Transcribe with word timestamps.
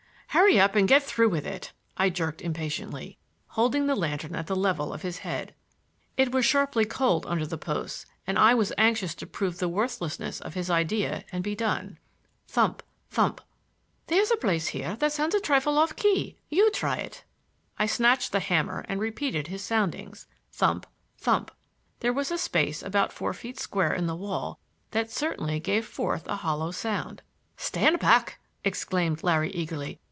"Hurry 0.33 0.57
up 0.61 0.75
and 0.77 0.87
get 0.87 1.03
through 1.03 1.27
with 1.27 1.45
it," 1.45 1.73
I 1.97 2.09
jerked 2.09 2.41
impatiently, 2.41 3.17
holding 3.47 3.87
the 3.87 3.95
lantern 3.95 4.33
at 4.33 4.47
the 4.47 4.55
level 4.55 4.93
of 4.93 5.01
his 5.01 5.17
head. 5.19 5.53
It 6.15 6.31
was 6.31 6.45
sharply 6.45 6.85
cold 6.85 7.25
under 7.25 7.45
the 7.45 7.57
posts 7.57 8.05
and 8.25 8.39
I 8.39 8.53
was 8.53 8.71
anxious 8.77 9.13
to 9.15 9.27
prove 9.27 9.59
the 9.59 9.67
worthlessness 9.67 10.39
of 10.39 10.53
his 10.53 10.69
idea 10.69 11.25
and 11.33 11.43
be 11.43 11.53
done. 11.53 11.99
Thump! 12.47 12.81
thump! 13.09 13.41
"There's 14.07 14.31
a 14.31 14.37
place 14.37 14.69
here 14.69 14.95
that 15.01 15.11
sounds 15.11 15.35
a 15.35 15.41
trifle 15.41 15.77
off 15.77 15.89
the 15.89 15.95
key. 15.95 16.37
You 16.47 16.71
try 16.71 16.95
it." 16.95 17.25
I 17.77 17.85
snatched 17.85 18.31
the 18.31 18.39
hammer 18.39 18.85
and 18.87 19.01
repeated 19.01 19.47
his 19.47 19.61
soundings. 19.61 20.27
Thump! 20.49 20.85
thump! 21.17 21.51
There 21.99 22.13
was 22.13 22.31
a 22.31 22.37
space 22.37 22.81
about 22.81 23.11
four 23.11 23.33
feet 23.33 23.59
square 23.59 23.93
in 23.93 24.07
the 24.07 24.15
wall 24.15 24.59
that 24.91 25.11
certainly 25.11 25.59
gave 25.59 25.85
forth 25.85 26.25
a 26.29 26.37
hollow 26.37 26.71
sound. 26.71 27.21
"Stand 27.57 27.99
back!" 27.99 28.39
exclaimed 28.63 29.23
Larry 29.23 29.51
eagerly. 29.51 29.99